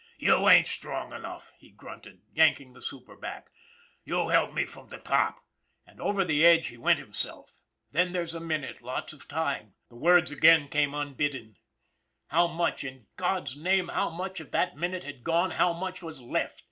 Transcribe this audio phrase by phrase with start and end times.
[0.17, 3.51] "You ain't strong enough," he grunted, yanking the super back."
[4.03, 5.41] You help me from the top"
[5.85, 7.59] and over the edge he went himself.
[7.93, 9.95] 272 ON THE IRON AT BIG CLOUD" Then there's a minute, lots of time!" the
[9.95, 11.57] words came again unbidden.
[12.29, 16.19] How much, in God's name how much, of that minute had gone, how much was
[16.19, 16.59] left?